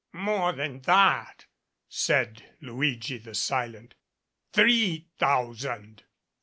[0.13, 1.45] "More than that,"
[1.87, 3.93] said Luigi the silent,
[4.51, 6.05] "three thou sand."